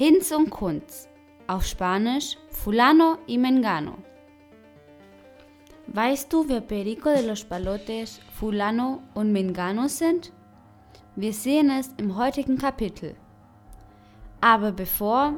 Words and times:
Hinz 0.00 0.30
und 0.30 0.48
Kunz, 0.50 1.08
auf 1.48 1.66
Spanisch 1.66 2.38
Fulano 2.50 3.18
y 3.26 3.36
Mengano. 3.36 3.94
Weißt 5.88 6.32
du, 6.32 6.48
wer 6.48 6.60
Perico 6.60 7.08
de 7.08 7.26
los 7.26 7.42
Palotes, 7.44 8.20
Fulano 8.38 9.02
und 9.14 9.32
Mengano 9.32 9.88
sind? 9.88 10.32
Wir 11.16 11.32
sehen 11.32 11.70
es 11.70 11.92
im 11.96 12.16
heutigen 12.16 12.56
Kapitel. 12.58 13.16
Aber 14.40 14.70
bevor... 14.70 15.34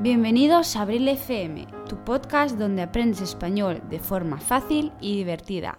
Bienvenidos 0.00 0.76
a 0.76 0.82
Abril 0.82 1.08
FM, 1.08 1.66
tu 1.88 1.96
podcast 2.04 2.56
donde 2.56 2.82
aprendes 2.82 3.22
español 3.22 3.82
de 3.90 3.98
forma 3.98 4.38
fácil 4.38 4.92
y 5.00 5.16
divertida. 5.16 5.76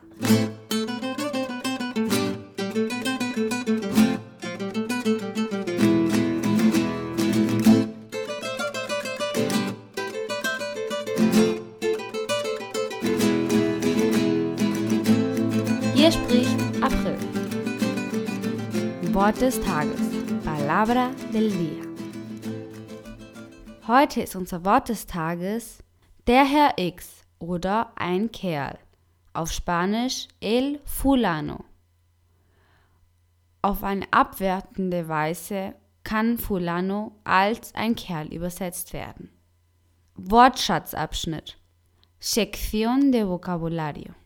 Wort 19.13 19.41
des 19.41 19.59
Tages. 19.59 19.99
Palabra 20.45 21.11
del 21.33 21.51
día. 21.51 21.85
Heute 23.85 24.21
ist 24.21 24.37
unser 24.37 24.63
Wort 24.63 24.87
des 24.87 25.05
Tages 25.05 25.83
der 26.27 26.45
Herr 26.45 26.77
X 26.77 27.25
oder 27.37 27.91
ein 27.97 28.31
Kerl. 28.31 28.79
Auf 29.33 29.51
Spanisch 29.51 30.29
el 30.39 30.79
fulano. 30.85 31.65
Auf 33.61 33.83
eine 33.83 34.05
abwertende 34.11 35.09
Weise 35.09 35.75
kann 36.05 36.37
fulano 36.37 37.11
als 37.25 37.75
ein 37.75 37.95
Kerl 37.95 38.27
übersetzt 38.27 38.93
werden. 38.93 39.29
Wortschatzabschnitt. 40.15 41.57
Sección 42.21 43.11
de 43.11 43.27
vocabulario. 43.27 44.20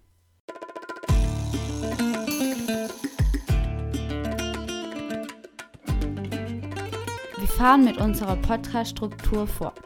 Fahren 7.56 7.86
mit 7.86 7.98
unserer 7.98 8.36
Podcast-Struktur 8.36 9.48
fort. 9.48 9.80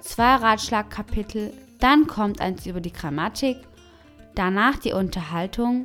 Zwei 0.00 0.36
Ratschlagkapitel, 0.36 1.52
dann 1.78 2.06
kommt 2.06 2.40
eins 2.40 2.64
über 2.64 2.80
die 2.80 2.92
Grammatik, 2.92 3.58
danach 4.34 4.78
die 4.78 4.94
Unterhaltung 4.94 5.84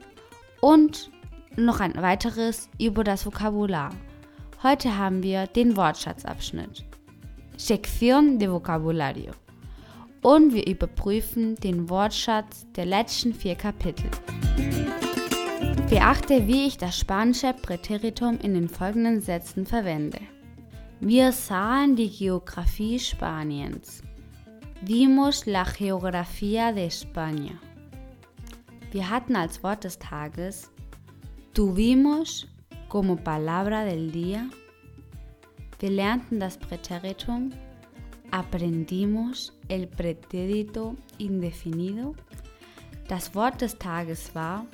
und 0.62 1.12
noch 1.58 1.82
ein 1.82 2.02
weiteres 2.02 2.70
über 2.80 3.04
das 3.04 3.26
Vokabular. 3.26 3.90
Heute 4.64 4.98
haben 4.98 5.22
wir 5.22 5.48
den 5.48 5.76
Wortschatzabschnitt. 5.76 6.86
Sección 7.58 8.38
de 8.40 8.50
Vocabulario. 8.50 9.32
Und 10.22 10.54
wir 10.54 10.68
überprüfen 10.68 11.56
den 11.56 11.90
Wortschatz 11.90 12.66
der 12.78 12.86
letzten 12.86 13.34
vier 13.34 13.56
Kapitel. 13.56 14.10
Beachte, 15.90 16.48
wie 16.48 16.68
ich 16.68 16.78
das 16.78 16.98
spanische 16.98 17.54
Präteritum 17.54 18.40
in 18.42 18.54
den 18.54 18.70
folgenden 18.70 19.20
Sätzen 19.20 19.66
verwende. 19.66 20.20
Wir 21.02 21.32
sahen 21.32 21.96
die 21.96 22.10
Geografie 22.10 23.00
Spaniens. 23.00 24.04
Vimos 24.82 25.46
la 25.46 25.64
geografía 25.64 26.74
de 26.74 26.88
España. 26.88 27.58
Wir 28.92 29.10
hatten 29.10 29.38
als 29.38 29.64
Wort 29.64 29.86
des 29.86 29.98
Tages 29.98 30.70
tuvimos 31.54 32.50
como 32.90 33.16
palabra 33.16 33.86
del 33.86 34.12
día. 34.12 34.50
Wir 35.80 35.92
lernten 35.92 36.38
das 36.38 36.58
Präteritum. 36.58 37.54
Aprendimos 38.32 39.54
el 39.70 39.88
pretérito 39.88 40.98
indefinido. 41.18 42.14
Das 43.08 43.34
Wort 43.34 43.62
des 43.62 43.78
Tages 43.78 44.36
war 44.36 44.66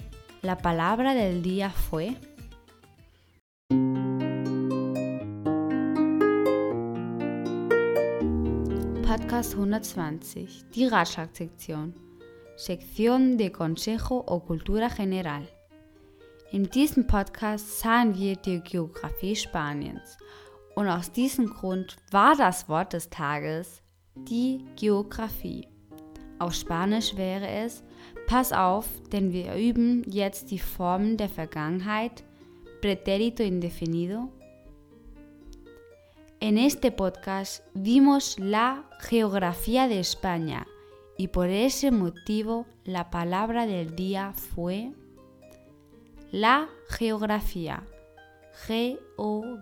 la 0.41 0.57
palabra 0.57 1.13
del 1.13 1.43
día 1.43 1.69
fue. 1.69 2.15
Podcast 9.35 9.55
120, 9.55 10.63
die 10.73 10.85
Ratschlagsektion. 10.85 11.93
Sektion 12.55 13.37
de 13.37 13.49
Consejo 13.49 14.23
o 14.25 14.39
Cultura 14.39 14.87
General. 14.87 15.45
In 16.51 16.69
diesem 16.69 17.05
Podcast 17.05 17.79
sahen 17.79 18.17
wir 18.17 18.37
die 18.37 18.61
Geografie 18.61 19.35
Spaniens 19.35 20.17
und 20.75 20.87
aus 20.87 21.11
diesem 21.11 21.47
Grund 21.47 21.97
war 22.11 22.37
das 22.37 22.69
Wort 22.69 22.93
des 22.93 23.09
Tages 23.09 23.81
die 24.15 24.63
Geografie. 24.77 25.67
Auf 26.39 26.53
Spanisch 26.53 27.17
wäre 27.17 27.49
es 27.49 27.83
Pass 28.27 28.53
auf, 28.53 28.87
denn 29.11 29.33
wir 29.33 29.53
üben 29.55 30.03
jetzt 30.09 30.49
die 30.49 30.59
Formen 30.59 31.17
der 31.17 31.27
Vergangenheit, 31.27 32.23
Pretérito 32.81 33.43
indefinido. 33.43 34.29
En 36.47 36.59
este 36.59 36.91
podcast 36.91 37.65
vimos 37.73 38.37
la 38.37 38.87
geografía 38.99 39.87
de 39.87 39.99
España 39.99 40.67
y 41.17 41.29
por 41.29 41.49
ese 41.49 41.89
motivo 41.89 42.67
la 42.83 43.09
palabra 43.09 43.65
del 43.65 43.95
día 43.95 44.31
fue 44.53 44.91
la 46.29 46.69
geografía. 46.87 47.83
Geografía. 48.67 49.55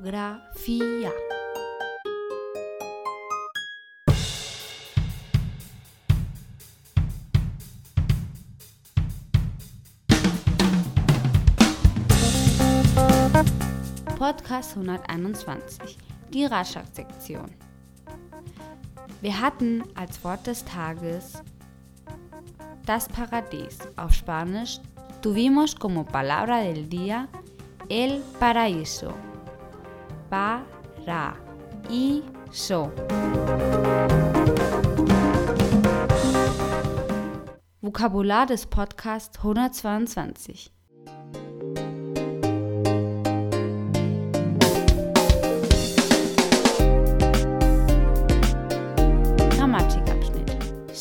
Podcast 14.20 14.74
121, 14.74 16.13
die 16.34 16.46
Ratschlagsektion. 16.46 17.52
Wir 19.22 19.40
hatten 19.40 19.84
als 19.96 20.24
Wort 20.24 20.48
des 20.48 20.66
Tages 20.66 21.42
das 22.86 23.08
Paradies, 23.08 23.78
auf 23.96 24.14
Spanisch 24.14 24.82
tuvimos 25.22 25.74
como 25.74 26.04
palabra 26.04 26.60
del 26.60 26.90
día 26.90 27.30
el 27.90 28.22
paraíso. 28.40 29.14
Paraíso. 30.30 31.32
Vokabular 37.82 38.46
des 38.48 38.66
Podcasts 38.66 39.38
122. 39.38 40.72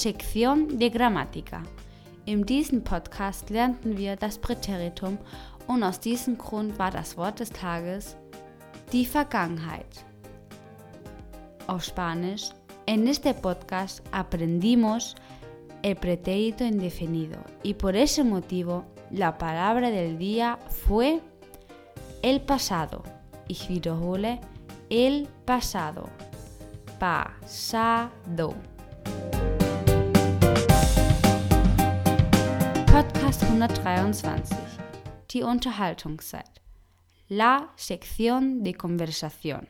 Sektion 0.03 0.79
de 0.81 0.91
Grammatica. 0.91 1.63
In 2.25 2.45
diesem 2.45 2.83
Podcast 2.83 3.51
lernten 3.51 3.97
wir 3.97 4.17
das 4.17 4.37
Präteritum 4.37 5.17
und 5.69 5.85
aus 5.85 6.01
diesem 6.01 6.37
Grund 6.37 6.77
war 6.77 6.91
das 6.91 7.17
Wort 7.17 7.39
des 7.39 7.51
Tages 7.51 8.17
die 8.93 9.07
Vergangenheit. 9.07 10.05
Auf 11.69 11.85
Spanisch, 11.85 12.51
en 12.87 13.07
este 13.07 13.33
podcast 13.33 14.03
aprendimos 14.11 15.15
el 15.83 15.95
pretérito 15.95 16.65
indefinido 16.65 17.39
y 17.63 17.75
por 17.75 17.95
ese 17.95 18.25
motivo 18.25 18.85
la 19.13 19.39
palabra 19.39 19.89
del 19.93 20.19
día 20.19 20.59
fue 20.69 21.21
el 22.23 22.41
pasado. 22.41 23.05
Ich 23.47 23.69
wiederhole, 23.69 24.41
el 24.91 25.29
pasado. 25.47 26.09
Pasado. 26.99 28.53
Podcast 32.93 33.43
123. 33.45 34.55
Die 35.31 35.43
Unterhaltungszeit. 35.43 36.61
La 37.31 37.71
sección 37.75 38.63
de 38.63 38.75
conversación. 38.75 39.67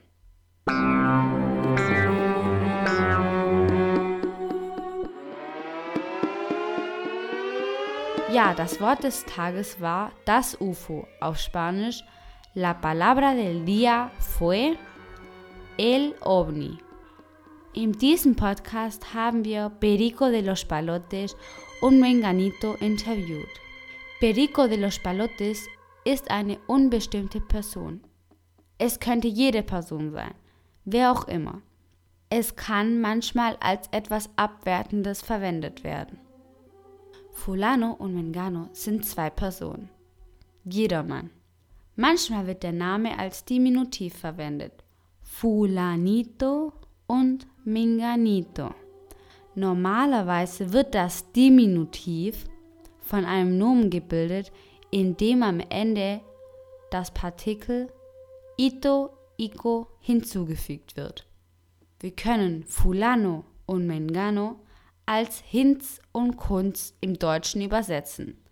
Ja, 8.32 8.54
das 8.56 8.80
Wort 8.80 9.04
des 9.04 9.24
Tages 9.24 9.80
war 9.80 10.10
das 10.24 10.56
UFO. 10.60 11.06
Auf 11.20 11.38
Spanisch, 11.38 12.02
la 12.54 12.74
palabra 12.74 13.36
del 13.36 13.64
día 13.64 14.10
fue 14.18 14.76
el 15.78 16.16
ovni. 16.22 16.76
In 17.72 17.92
diesem 17.92 18.34
Podcast 18.34 19.14
haben 19.14 19.44
wir 19.44 19.70
Perico 19.70 20.28
de 20.28 20.40
los 20.42 20.64
Palotes 20.64 21.36
und 21.82 22.00
Menganito 22.00 22.74
interviewt. 22.80 23.50
Perico 24.20 24.68
de 24.68 24.78
los 24.78 24.98
Palotes 25.00 25.66
ist 26.04 26.30
eine 26.30 26.58
unbestimmte 26.68 27.40
Person. 27.40 28.00
Es 28.78 29.00
könnte 29.00 29.28
jede 29.28 29.62
Person 29.62 30.12
sein. 30.12 30.34
wer 30.84 31.12
auch 31.12 31.28
immer. 31.28 31.62
Es 32.30 32.56
kann 32.56 33.00
manchmal 33.00 33.56
als 33.60 33.88
etwas 33.92 34.30
Abwertendes 34.36 35.22
verwendet 35.22 35.84
werden. 35.84 36.18
Fulano 37.30 37.92
und 37.92 38.14
Mengano 38.14 38.68
sind 38.72 39.04
zwei 39.04 39.30
Personen. 39.30 39.90
Jedermann. 40.64 41.30
Manchmal 41.96 42.46
wird 42.46 42.62
der 42.62 42.72
Name 42.72 43.18
als 43.18 43.44
Diminutiv 43.44 44.14
verwendet. 44.16 44.72
Fulanito 45.20 46.72
und 47.06 47.46
Menganito. 47.64 48.74
Normalerweise 49.54 50.72
wird 50.72 50.94
das 50.94 51.30
Diminutiv 51.32 52.44
von 53.00 53.24
einem 53.24 53.58
Nomen 53.58 53.90
gebildet, 53.90 54.50
indem 54.90 55.42
am 55.42 55.60
Ende 55.60 56.20
das 56.90 57.12
Partikel 57.12 57.92
ito, 58.56 59.10
ico 59.36 59.88
hinzugefügt 60.00 60.96
wird. 60.96 61.26
Wir 62.00 62.12
können 62.12 62.64
Fulano 62.64 63.44
und 63.66 63.86
Mengano 63.86 64.60
als 65.06 65.40
Hinz 65.40 66.00
und 66.12 66.36
Kunz 66.36 66.94
im 67.00 67.18
Deutschen 67.18 67.62
übersetzen 67.62 68.42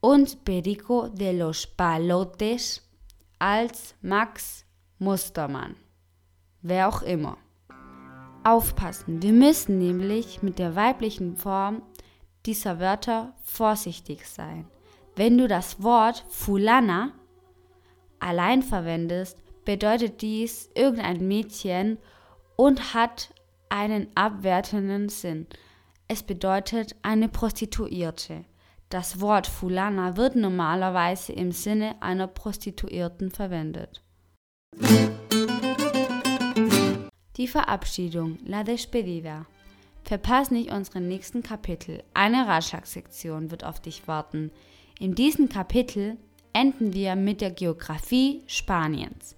und 0.00 0.44
Perico 0.44 1.08
de 1.08 1.36
los 1.36 1.66
Palotes 1.66 2.82
als 3.38 3.94
Max 4.00 4.64
Mustermann. 4.98 5.76
Wer 6.62 6.88
auch 6.88 7.02
immer. 7.02 7.38
Aufpassen, 8.48 9.20
wir 9.20 9.34
müssen 9.34 9.76
nämlich 9.76 10.42
mit 10.42 10.58
der 10.58 10.74
weiblichen 10.74 11.36
Form 11.36 11.82
dieser 12.46 12.80
Wörter 12.80 13.34
vorsichtig 13.42 14.26
sein. 14.26 14.66
Wenn 15.16 15.36
du 15.36 15.48
das 15.48 15.82
Wort 15.82 16.24
Fulana 16.30 17.12
allein 18.20 18.62
verwendest, 18.62 19.36
bedeutet 19.66 20.22
dies 20.22 20.70
irgendein 20.74 21.28
Mädchen 21.28 21.98
und 22.56 22.94
hat 22.94 23.34
einen 23.68 24.06
abwertenden 24.14 25.10
Sinn. 25.10 25.46
Es 26.06 26.22
bedeutet 26.22 26.96
eine 27.02 27.28
Prostituierte. 27.28 28.46
Das 28.88 29.20
Wort 29.20 29.46
Fulana 29.46 30.16
wird 30.16 30.36
normalerweise 30.36 31.34
im 31.34 31.52
Sinne 31.52 32.00
einer 32.00 32.26
Prostituierten 32.26 33.30
verwendet. 33.30 34.02
Die 37.38 37.46
Verabschiedung, 37.46 38.38
la 38.44 38.64
despedida. 38.64 39.46
Verpass 40.02 40.50
nicht 40.50 40.72
unseren 40.72 41.06
nächsten 41.06 41.44
Kapitel. 41.44 42.02
Eine 42.12 42.48
Ratschlag-Sektion 42.48 43.52
wird 43.52 43.62
auf 43.62 43.78
dich 43.78 44.08
warten. 44.08 44.50
In 44.98 45.14
diesem 45.14 45.48
Kapitel 45.48 46.16
enden 46.52 46.92
wir 46.94 47.14
mit 47.14 47.40
der 47.40 47.52
Geografie 47.52 48.42
Spaniens. 48.48 49.36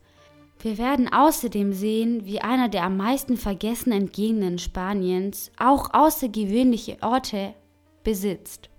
Wir 0.61 0.79
werden 0.79 1.13
außerdem 1.13 1.75
sehen, 1.75 2.25
wie 2.25 2.41
einer 2.41 2.71
der 2.71 2.85
am 2.85 2.97
meisten 2.97 3.37
vergessenen 3.37 4.11
Gegenden 4.11 4.59
Spaniens 4.59 5.53
auch 5.59 5.93
außergewöhnliche 5.93 6.97
Orte 7.03 7.53
besitzt. 8.03 8.71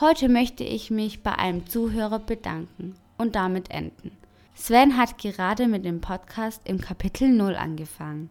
Heute 0.00 0.28
möchte 0.28 0.64
ich 0.64 0.90
mich 0.90 1.22
bei 1.22 1.36
einem 1.36 1.66
Zuhörer 1.66 2.18
bedanken 2.18 2.96
und 3.16 3.36
damit 3.36 3.70
enden. 3.70 4.10
Sven 4.56 4.96
hat 4.96 5.18
gerade 5.18 5.68
mit 5.68 5.84
dem 5.84 6.00
Podcast 6.00 6.62
im 6.64 6.80
Kapitel 6.80 7.28
0 7.28 7.56
angefangen. 7.56 8.30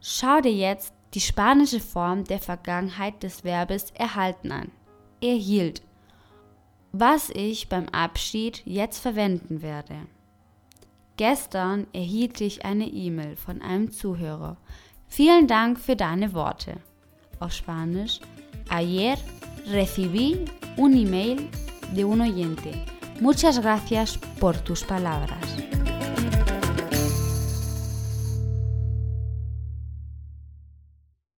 Schau 0.00 0.40
dir 0.40 0.52
jetzt 0.52 0.92
die 1.14 1.20
spanische 1.20 1.78
Form 1.78 2.24
der 2.24 2.40
Vergangenheit 2.40 3.22
des 3.22 3.42
Verbes 3.42 3.92
erhalten 3.92 4.50
an. 4.50 4.72
Erhielt. 5.22 5.82
Was 6.90 7.30
ich 7.30 7.68
beim 7.68 7.88
Abschied 7.90 8.62
jetzt 8.66 8.98
verwenden 8.98 9.62
werde. 9.62 9.94
Gestern 11.16 11.86
erhielt 11.92 12.40
ich 12.40 12.64
eine 12.64 12.88
E-Mail 12.88 13.36
von 13.36 13.62
einem 13.62 13.92
Zuhörer. 13.92 14.56
Vielen 15.06 15.46
Dank 15.46 15.78
für 15.78 15.94
deine 15.94 16.34
Worte. 16.34 16.74
Auf 17.38 17.52
Spanisch. 17.52 18.20
Ayer 18.68 19.16
recibí 19.70 20.44
un 20.76 20.92
email 20.92 21.48
de 21.94 22.04
un 22.04 22.20
oyente. 22.20 22.95
Muchas 23.20 23.58
gracias 23.58 24.18
por 24.38 24.56
tus 24.58 24.84
palabras. 24.84 25.65